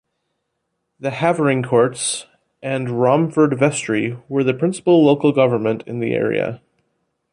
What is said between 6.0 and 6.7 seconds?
area.